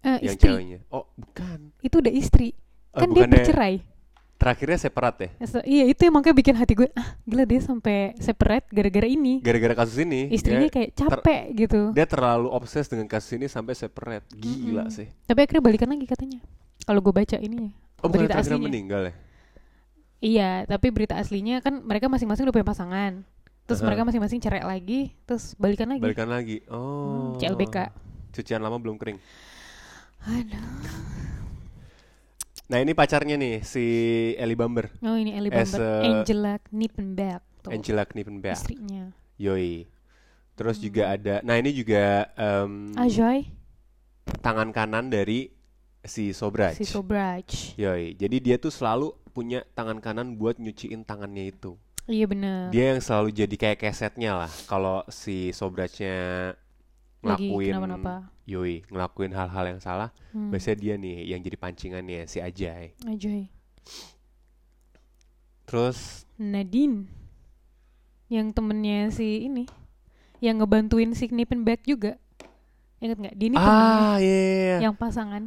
Eh, 0.00 0.32
yang 0.32 0.36
istri. 0.36 0.48
ceweknya. 0.48 0.78
Oh 0.90 1.10
bukan. 1.14 1.74
Itu 1.84 2.00
udah 2.00 2.12
istri. 2.12 2.56
Oh, 2.96 3.04
kan 3.04 3.08
dia 3.12 3.26
bercerai. 3.28 3.74
Terakhirnya 4.40 4.80
separat 4.80 5.16
ya? 5.20 5.28
So, 5.44 5.60
iya 5.68 5.84
itu 5.84 6.00
yang 6.00 6.16
makanya 6.16 6.32
bikin 6.32 6.56
hati 6.56 6.72
gue 6.72 6.88
ah 6.96 7.12
gila 7.28 7.44
dia 7.44 7.60
sampai 7.60 8.16
separate 8.16 8.64
gara-gara 8.72 9.04
ini. 9.04 9.44
Gara-gara 9.44 9.76
kasus 9.84 10.00
ini. 10.00 10.32
Istrinya 10.32 10.64
dia, 10.64 10.74
kayak 10.80 10.90
capek 10.96 11.42
gitu. 11.52 11.80
dia 11.92 12.08
terlalu 12.08 12.48
obses 12.48 12.88
dengan 12.88 13.04
kasus 13.04 13.36
ini 13.36 13.52
sampai 13.52 13.76
separate 13.76 14.24
gila 14.32 14.88
Mm-mm. 14.88 14.96
sih. 14.96 15.12
Tapi 15.28 15.44
akhirnya 15.44 15.60
balikan 15.60 15.92
lagi 15.92 16.08
katanya. 16.08 16.40
Kalau 16.88 17.04
gue 17.04 17.12
baca 17.12 17.36
ininya 17.36 17.70
oh 18.00 18.08
bukan 18.08 18.26
berita 18.26 18.40
aslinya. 18.40 18.64
meninggal 18.64 19.02
ya? 19.08 19.14
Iya 20.20 20.50
tapi 20.68 20.92
berita 20.92 21.14
aslinya 21.16 21.64
kan 21.64 21.80
mereka 21.80 22.08
masing-masing 22.08 22.44
udah 22.48 22.54
punya 22.56 22.68
pasangan 22.68 23.12
terus 23.70 23.78
Aha. 23.78 23.86
mereka 23.86 24.02
masing-masing 24.02 24.42
cerai 24.42 24.66
lagi 24.66 25.14
terus 25.22 25.54
balikan 25.54 25.86
lagi. 25.86 26.02
Balikan 26.02 26.26
lagi. 26.26 26.58
Oh. 26.66 27.30
Hmm, 27.30 27.38
CLBK 27.38 27.76
cucian 28.30 28.58
lama 28.58 28.76
belum 28.76 28.98
kering. 28.98 29.18
Aduh. 30.20 30.66
Nah 32.66 32.78
ini 32.78 32.92
pacarnya 32.92 33.34
nih 33.34 33.62
si 33.62 33.82
Ellie 34.34 34.54
Bamber. 34.54 34.90
Oh 35.00 35.14
ini 35.14 35.34
Ellie 35.34 35.50
As 35.50 35.70
Bamber. 35.70 35.82
a- 35.82 36.02
Angela 36.04 36.54
Knippenberg 36.60 37.42
tuh. 37.60 37.70
Angela 37.70 38.02
Knippenberg. 38.04 38.54
Istrinya. 38.54 39.10
Yoi. 39.36 39.86
Terus 40.54 40.76
Hmm. 40.76 40.84
juga 40.84 41.02
ada 41.10 41.34
nah 41.40 41.56
ini 41.56 41.70
juga 41.72 42.28
em, 42.34 42.92
Ajoy. 42.94 43.48
tangan 44.38 44.70
kanan 44.70 45.08
dari 45.08 45.50
si 46.00 46.30
Sobrach 46.30 46.76
si 46.76 46.84
Sobrach 46.84 47.74
yoi. 47.74 48.14
Jadi 48.14 48.36
dia 48.38 48.56
tuh 48.56 48.70
selalu 48.70 49.12
punya 49.30 49.64
tangan 49.72 49.98
kanan 49.98 50.34
buat 50.34 50.56
nyuciin 50.56 51.02
tangannya 51.02 51.50
itu 51.50 51.74
iya 52.10 52.26
bener. 52.26 52.68
Dia 52.68 52.92
yang 52.92 53.00
selalu 53.00 53.30
jadi 53.32 53.54
kayak 53.54 53.78
kesetnya 53.80 54.34
lah. 54.36 54.52
Kalau 54.66 55.06
si 55.06 55.54
Sobrachnya 55.54 56.52
ngelakuin 57.20 57.76
yoi 58.44 58.82
ngelakuin 58.88 59.30
hal-hal 59.30 59.64
yang 59.68 59.78
salah 59.78 60.08
Hmm. 60.32 60.50
biasanya 60.50 60.78
dia 60.80 60.94
nih 60.96 61.16
yang 61.28 61.40
jadi 61.40 61.54
pancingannya 61.54 62.26
si 62.26 62.40
Ajay. 62.40 62.96
Ajoy 63.06 63.46
terus 65.66 66.26
Nadine. 66.34 67.06
Yang 68.26 68.46
temennya 68.54 69.10
si 69.10 69.46
ini. 69.46 69.70
Yang 70.38 70.64
ngebantuin 70.64 71.12
si 71.14 71.26
Knippenberg 71.26 71.82
juga. 71.84 72.18
Inget 72.98 73.18
nggak? 73.18 73.34
Dia 73.38 73.46
ini 73.46 73.56
temennya. 73.56 73.86
ah 73.86 74.16
iya 74.18 74.34
iya, 74.34 74.50
iya. 74.50 74.76
yang 74.88 74.94
pasangan. 74.94 75.42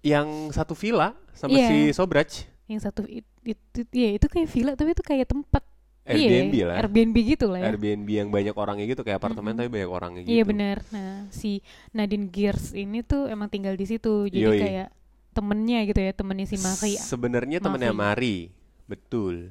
Yang 0.00 0.28
satu 0.52 0.72
villa 0.72 1.12
sama 1.32 1.56
Iya. 1.56 1.68
si 1.68 1.76
Sobrach. 1.92 2.48
Yang 2.68 2.80
satu 2.88 3.02
itu, 3.04 3.28
itu 3.44 3.78
ya 3.92 4.10
itu 4.16 4.26
kayak 4.26 4.48
villa 4.48 4.72
tapi 4.72 4.96
itu 4.96 5.04
kayak 5.04 5.28
tempat 5.28 5.60
Airbnb 6.06 6.54
iya, 6.54 6.66
lah. 6.70 6.76
Airbnb 6.78 7.16
gitu 7.18 7.46
lah 7.50 7.58
ya. 7.58 7.74
Airbnb 7.74 8.06
yang 8.06 8.28
banyak 8.30 8.54
orangnya 8.54 8.86
gitu 8.86 9.02
kayak 9.02 9.18
apartemen 9.18 9.58
tapi 9.58 9.66
banyak 9.66 9.90
orangnya 9.90 10.22
gitu. 10.22 10.38
Iya 10.38 10.44
benar. 10.46 10.76
Nah, 10.94 11.26
si 11.34 11.66
Nadine 11.90 12.30
Gears 12.30 12.70
ini 12.78 13.02
tuh 13.02 13.26
emang 13.26 13.50
tinggal 13.50 13.74
di 13.74 13.90
situ. 13.90 14.30
Jadi 14.30 14.46
Yoi. 14.46 14.60
kayak 14.62 14.88
temennya 15.34 15.82
gitu 15.90 16.00
ya, 16.00 16.12
temennya 16.14 16.46
si 16.46 16.56
Maria. 16.62 17.00
Sebenarnya 17.02 17.58
temennya. 17.58 17.90
Mari. 17.90 18.54
Betul. 18.86 19.50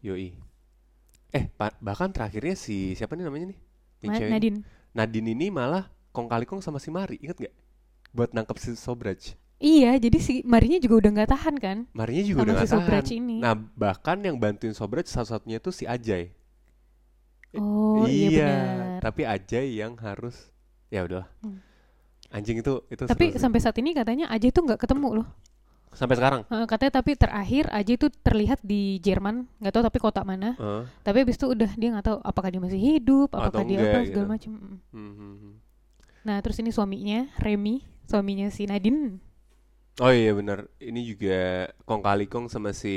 Yoi. 0.00 0.32
Eh, 1.32 1.44
bahkan 1.80 2.08
terakhirnya 2.08 2.56
si 2.56 2.96
siapa 2.96 3.12
nih 3.12 3.28
namanya 3.28 3.52
nih? 3.52 3.58
Yang 4.00 4.12
Ma-? 4.16 4.32
Nadine. 4.32 4.58
Nadine 4.92 5.28
ini 5.32 5.46
malah 5.52 5.88
kong 6.12 6.28
kali 6.28 6.44
kong 6.44 6.60
sama 6.64 6.80
si 6.80 6.88
Mari, 6.92 7.20
inget 7.20 7.36
gak? 7.48 7.54
Buat 8.12 8.32
nangkep 8.36 8.56
si 8.60 8.76
Sobrach. 8.76 9.36
Iya, 9.62 9.94
jadi 10.02 10.18
si 10.18 10.34
Marinya 10.42 10.82
juga 10.82 11.06
udah 11.06 11.10
nggak 11.14 11.30
tahan 11.30 11.54
kan? 11.62 11.78
Marinya 11.94 12.24
juga 12.26 12.38
Sama 12.42 12.46
udah 12.50 12.54
si 12.58 12.66
gak 12.66 12.82
tahan. 12.82 13.04
Ini. 13.14 13.36
Nah, 13.38 13.54
bahkan 13.78 14.18
yang 14.18 14.34
bantuin 14.34 14.74
Sobrach 14.74 15.06
satu-satunya 15.06 15.62
itu 15.62 15.70
si 15.70 15.86
Ajay. 15.86 16.34
Oh 17.54 18.08
iya, 18.08 18.98
benar. 18.98 19.00
tapi 19.04 19.22
Ajay 19.28 19.76
yang 19.78 19.94
harus 20.00 20.50
ya 20.90 21.04
udahlah. 21.06 21.28
Hmm. 21.44 21.60
Anjing 22.32 22.64
itu 22.64 22.80
itu 22.88 23.04
Tapi 23.04 23.36
seru 23.36 23.44
sampai 23.44 23.60
saat 23.60 23.76
ini 23.76 23.92
katanya 23.92 24.24
Aja 24.32 24.48
itu 24.48 24.56
nggak 24.56 24.80
ketemu 24.80 25.20
loh. 25.20 25.28
sampai 25.92 26.16
sekarang. 26.16 26.40
Katanya 26.48 26.92
tapi 27.04 27.12
terakhir 27.12 27.68
Aja 27.68 27.92
itu 27.92 28.08
terlihat 28.08 28.64
di 28.64 28.96
Jerman, 29.04 29.44
nggak 29.60 29.72
tahu 29.76 29.84
tapi 29.84 29.98
kota 30.00 30.24
mana. 30.24 30.56
Heeh. 30.56 30.88
Tapi 31.04 31.16
habis 31.28 31.36
itu 31.36 31.52
udah 31.52 31.68
dia 31.76 31.92
nggak 31.92 32.06
tahu 32.08 32.16
apakah 32.24 32.48
dia 32.48 32.60
masih 32.64 32.80
hidup, 32.80 33.28
apakah 33.36 33.60
Atau 33.60 33.68
dia 33.68 33.76
enggak 33.76 33.92
apa 33.92 34.08
segala 34.08 34.24
gitu. 34.24 34.32
macam. 34.32 34.50
Mm. 34.56 34.64
Hmm, 34.64 35.12
hmm, 35.12 35.34
hmm. 35.36 35.54
Nah 36.24 36.36
terus 36.40 36.56
ini 36.64 36.72
suaminya 36.72 37.28
Remy, 37.36 37.84
suaminya 38.08 38.48
si 38.48 38.64
Nadine. 38.64 39.20
Oh 40.00 40.08
iya 40.08 40.32
benar. 40.32 40.64
Ini 40.80 41.00
juga 41.04 41.68
kong 41.84 42.00
kali 42.00 42.24
kong 42.24 42.48
sama 42.48 42.72
si 42.72 42.88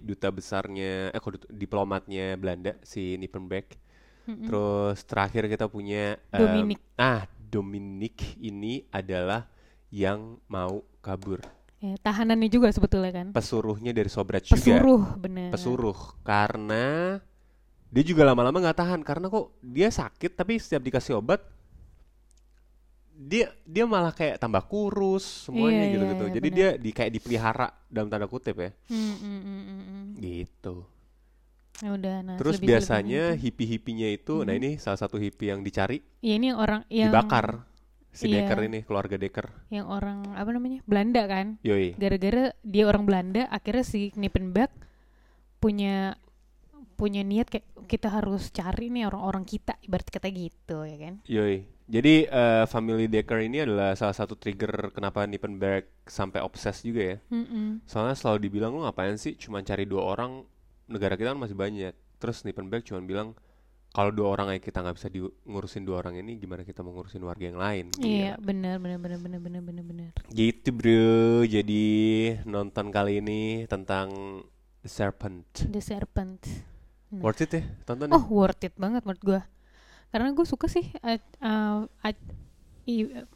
Hmm. 0.00 0.08
duta 0.08 0.28
besarnya 0.32 1.12
eh 1.12 1.20
kok 1.20 1.44
diplomatnya 1.52 2.38
Belanda 2.40 2.80
si 2.80 3.20
Nippenbeck. 3.20 3.76
Mm-mm. 4.24 4.48
Terus 4.48 5.04
terakhir 5.04 5.44
kita 5.52 5.68
punya 5.68 6.16
em, 6.32 6.40
Dominic. 6.40 6.80
ah, 6.96 7.28
Dominic 7.36 8.40
ini 8.40 8.88
adalah 8.88 9.44
yang 9.92 10.40
mau 10.48 10.80
kabur. 11.04 11.44
Ya, 11.80 11.96
tahanannya 11.98 12.48
juga 12.48 12.68
sebetulnya 12.72 13.12
kan. 13.12 13.26
Pesuruhnya 13.32 13.92
dari 13.92 14.08
Sobrach 14.08 14.44
juga. 14.44 14.56
Pesuruh 14.60 15.04
bener. 15.16 15.48
Pesuruh 15.52 15.98
karena 16.24 17.16
dia 17.90 18.04
juga 18.06 18.22
lama-lama 18.24 18.60
nggak 18.60 18.78
tahan 18.80 19.00
karena 19.02 19.26
kok 19.28 19.50
dia 19.60 19.90
sakit 19.90 20.36
tapi 20.38 20.56
setiap 20.56 20.84
dikasih 20.84 21.18
obat 21.18 21.42
dia 23.20 23.52
dia 23.68 23.84
malah 23.84 24.16
kayak 24.16 24.40
tambah 24.40 24.64
kurus 24.64 25.44
semuanya 25.44 25.84
Iya, 25.84 25.92
gitu-gitu. 25.92 26.16
iya, 26.16 26.24
iya, 26.24 26.36
Jadi 26.40 26.48
benar. 26.48 26.56
dia 26.56 26.68
di 26.80 26.90
kayak 26.90 27.12
dipelihara 27.12 27.68
dalam 27.84 28.08
tanda 28.08 28.24
kutip 28.24 28.56
ya. 28.56 28.70
Hmm, 28.88 28.96
hmm, 28.96 29.20
hmm, 29.20 29.40
hmm, 29.60 29.82
hmm. 29.84 30.04
Gitu. 30.16 30.74
Ya 31.80 31.90
udah, 31.92 32.16
nah 32.20 32.36
Terus 32.36 32.56
selebih-selebihnya 32.56 32.68
biasanya 32.76 33.40
hippie-hippinya 33.40 34.08
itu, 34.08 34.34
nah 34.44 34.52
ini 34.52 34.76
salah 34.76 35.00
satu 35.00 35.16
hippie 35.16 35.48
yang 35.48 35.60
dicari, 35.60 36.00
Iya 36.20 36.34
ini 36.36 36.46
yang 36.52 36.58
orang 36.60 36.80
yang 36.88 37.08
dibakar. 37.12 37.64
Si 38.10 38.26
Iya. 38.26 38.42
Decker 38.42 38.58
ini, 38.66 38.82
keluarga 38.82 39.14
Decker. 39.14 39.46
yang 39.70 39.86
orang 39.86 40.34
apa 40.34 40.50
namanya 40.50 40.82
Belanda 40.84 41.22
kan. 41.24 41.56
Yoi. 41.62 41.94
Gara-gara 41.94 42.52
dia 42.60 42.84
orang 42.84 43.04
Belanda, 43.06 43.46
akhirnya 43.48 43.84
si 43.86 44.10
Knippenberg 44.10 44.68
punya 45.56 46.16
punya 47.00 47.24
niat 47.24 47.48
kayak 47.48 47.64
kita 47.88 48.12
harus 48.12 48.52
cari 48.52 48.92
nih 48.92 49.08
orang-orang 49.08 49.48
kita 49.48 49.80
ibarat 49.80 50.04
kata 50.12 50.28
gitu 50.28 50.84
ya 50.84 50.96
kan. 51.00 51.14
Yoi. 51.24 51.64
Jadi 51.90 52.28
eh, 52.28 52.64
family 52.68 53.08
Decker 53.08 53.40
ini 53.42 53.64
adalah 53.64 53.96
salah 53.96 54.14
satu 54.14 54.36
trigger 54.36 54.92
kenapa 54.94 55.24
Nippenberg 55.24 55.88
sampai 56.04 56.44
obses 56.44 56.84
juga 56.84 57.02
ya. 57.02 57.16
Mm-mm. 57.32 57.82
Soalnya 57.88 58.14
selalu 58.14 58.46
dibilang 58.46 58.76
lu 58.76 58.84
ngapain 58.84 59.16
sih 59.16 59.34
cuma 59.34 59.64
cari 59.64 59.88
dua 59.88 60.04
orang, 60.06 60.44
negara 60.86 61.16
kita 61.16 61.32
kan 61.34 61.40
masih 61.40 61.56
banyak. 61.56 61.96
Terus 62.20 62.44
Nippenberg 62.46 62.86
cuma 62.86 63.02
bilang 63.02 63.34
kalau 63.90 64.14
dua 64.14 64.38
orang 64.38 64.54
aja 64.54 64.62
kita 64.62 64.86
nggak 64.86 64.96
bisa 65.02 65.08
di- 65.10 65.34
ngurusin 65.50 65.82
dua 65.82 65.98
orang 65.98 66.14
ini, 66.22 66.38
gimana 66.38 66.62
kita 66.62 66.78
mau 66.86 66.94
ngurusin 66.94 67.26
warga 67.26 67.50
yang 67.50 67.58
lain? 67.58 67.90
Iya, 67.98 68.38
Gila. 68.38 68.46
benar 68.46 68.74
benar 68.78 68.98
benar 69.02 69.18
benar 69.18 69.40
benar 69.42 69.62
benar 69.66 69.84
benar. 69.90 70.10
Gitu 70.30 70.70
bro, 70.70 71.42
jadi 71.42 71.86
nonton 72.46 72.94
kali 72.94 73.18
ini 73.18 73.66
tentang 73.66 74.46
The 74.86 74.90
Serpent. 74.94 75.66
The 75.66 75.82
Serpent. 75.82 76.38
Nah. 77.10 77.22
Worth 77.26 77.42
it 77.42 77.50
ya, 77.58 77.62
tonton 77.82 78.06
Oh, 78.14 78.22
ya. 78.22 78.30
worth 78.30 78.62
it 78.62 78.74
banget 78.78 79.02
menurut 79.02 79.22
gua. 79.22 79.40
Karena 80.10 80.30
gue 80.34 80.46
suka 80.46 80.66
sih 80.66 80.86
uh, 81.02 81.18
uh, 81.42 81.86
uh, 81.86 82.14
i- 82.86 83.10
uh, 83.10 83.26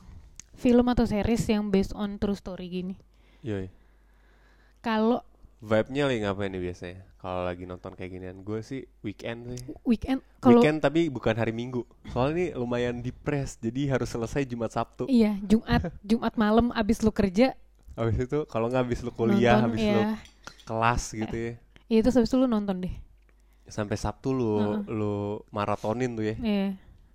film 0.55 0.87
atau 0.91 1.07
series 1.07 1.43
yang 1.51 1.71
based 1.71 1.95
on 1.95 2.19
true 2.19 2.39
story 2.39 2.67
gini. 2.71 2.95
Yoi. 3.43 3.67
Kalau 4.83 5.25
Vibe-nya 5.65 6.05
lagi 6.05 6.21
ngapain 6.21 6.53
nih 6.53 6.61
biasanya? 6.61 7.01
Kalau 7.17 7.41
lagi 7.41 7.65
nonton 7.65 7.97
kayak 7.97 8.11
ginian, 8.13 8.39
gue 8.45 8.61
sih 8.61 8.85
weekend 9.01 9.49
sih. 9.57 9.65
weekend 9.89 10.21
kalau 10.37 10.61
Weekend 10.61 10.85
tapi 10.85 11.09
bukan 11.09 11.33
hari 11.33 11.57
Minggu. 11.57 11.89
Soalnya 12.13 12.37
ini 12.37 12.47
lumayan 12.53 13.01
depres, 13.01 13.57
jadi 13.57 13.97
harus 13.97 14.13
selesai 14.13 14.45
Jumat 14.45 14.77
Sabtu. 14.77 15.09
iya 15.09 15.41
Jumat 15.41 15.89
Jumat 16.05 16.37
malam 16.37 16.69
abis 16.77 17.01
lu 17.01 17.09
kerja 17.11 17.57
Habis 17.97 18.29
itu 18.29 18.39
kalau 18.45 18.69
nggak 18.69 18.83
habis 18.85 19.01
lu 19.01 19.11
kuliah, 19.15 19.57
nonton 19.57 19.65
habis 19.73 19.83
ya. 19.89 19.95
lu 19.97 20.03
kelas 20.69 21.03
gitu 21.17 21.37
ya. 21.39 21.53
Iya 21.89 21.99
itu 22.05 22.09
habis 22.13 22.29
itu 22.29 22.37
lu 22.37 22.45
nonton 22.45 22.77
deh. 22.85 22.95
Sampai 23.65 23.97
Sabtu 23.97 24.37
lu 24.37 24.85
lu 24.89 25.41
maratonin 25.49 26.13
tuh 26.17 26.25
ya. 26.25 26.37
Iya. 26.37 26.69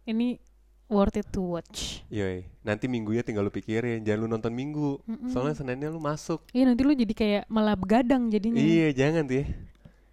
Ini 0.10 0.42
worth 0.90 1.22
it 1.22 1.30
to 1.30 1.46
watch. 1.58 2.02
Yoi. 2.10 2.50
Nanti 2.66 2.90
minggunya 2.90 3.22
tinggal 3.22 3.46
lu 3.46 3.54
pikirin, 3.54 4.02
jangan 4.02 4.20
lu 4.26 4.28
nonton 4.28 4.54
Minggu. 4.54 4.98
Soalnya 5.30 5.54
Seninnya 5.54 5.94
lu 5.94 6.02
masuk. 6.02 6.50
Iya 6.50 6.74
nanti 6.74 6.82
lu 6.82 6.98
jadi 6.98 7.14
kayak 7.14 7.44
malah 7.46 7.78
begadang 7.78 8.34
jadinya. 8.34 8.58
Iya, 8.58 8.94
jangan 8.94 9.30
tuh 9.30 9.38
ya. 9.42 9.46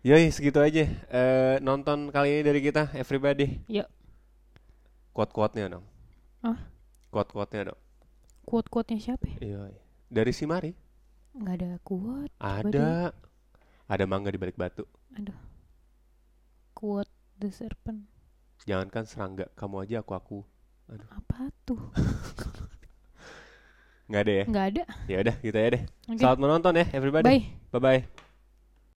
Yoi, 0.07 0.31
segitu 0.31 0.61
aja. 0.61 0.85
Eh 1.11 1.57
nonton 1.64 2.12
kali 2.12 2.38
ini 2.38 2.42
dari 2.44 2.61
kita, 2.62 2.94
everybody. 2.94 3.59
Yuk, 3.66 3.88
Quote-quote-nya 5.16 5.72
dong. 5.72 5.85
Ah? 6.44 6.61
Quote-quote-nya 7.09 7.72
dong. 7.72 7.81
quote-quote-nya 8.44 9.01
siapa 9.01 9.25
ya? 9.25 9.40
Yoi. 9.40 9.72
Dari 10.12 10.31
si 10.37 10.44
Mari. 10.44 10.77
Nggak 11.33 11.55
ada 11.57 11.66
deh. 11.81 11.81
Ada. 12.37 12.88
Ada 13.88 14.05
mangga 14.05 14.29
di 14.29 14.37
balik 14.37 14.61
batu. 14.61 14.85
Aduh. 15.16 15.33
Quote 16.77 17.09
the 17.41 17.49
serpent. 17.49 18.05
Jangankan 18.69 19.09
serangga, 19.09 19.49
kamu 19.57 19.89
aja 19.89 20.05
aku 20.05 20.12
aku. 20.12 20.39
Apa 21.09 21.49
tuh? 21.65 21.81
Nggak 24.12 24.21
ada 24.21 24.33
ya? 24.37 24.45
Nggak 24.45 24.67
ada. 24.69 24.83
Ya 25.09 25.17
udah, 25.25 25.37
gitu 25.41 25.57
ya 25.57 25.69
deh. 25.73 25.83
Oke. 26.12 26.21
Selamat 26.21 26.39
menonton 26.45 26.77
ya, 26.77 26.85
everybody. 26.93 27.25
Bye. 27.25 27.43
Bye 27.73 27.81
bye. 27.81 28.26